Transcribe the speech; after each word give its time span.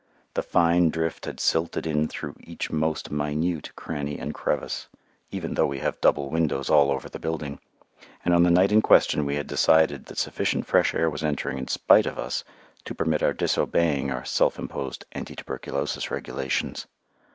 The 0.33 0.41
fine 0.41 0.89
drift 0.89 1.25
had 1.25 1.39
silted 1.39 1.85
in 1.85 2.07
through 2.07 2.33
each 2.39 2.71
most 2.71 3.11
minute 3.11 3.69
cranny 3.75 4.17
and 4.17 4.33
crevice 4.33 4.87
even 5.29 5.53
though 5.53 5.67
we 5.67 5.77
have 5.77 6.01
double 6.01 6.31
windows 6.31 6.71
all 6.71 6.89
over 6.89 7.07
the 7.07 7.19
building; 7.19 7.59
and 8.25 8.33
on 8.33 8.41
the 8.41 8.49
night 8.49 8.71
in 8.71 8.81
question 8.81 9.27
we 9.27 9.35
had 9.35 9.45
decided 9.45 10.07
that 10.07 10.17
sufficient 10.17 10.65
fresh 10.65 10.95
air 10.95 11.07
was 11.07 11.23
entering 11.23 11.59
in 11.59 11.67
spite 11.67 12.07
of 12.07 12.17
us 12.17 12.43
to 12.85 12.95
permit 12.95 13.21
our 13.21 13.31
disobeying 13.33 14.09
our 14.09 14.25
self 14.25 14.57
imposed 14.57 15.05
anti 15.11 15.35
tuberculosis 15.35 16.09
regulations. 16.09 16.87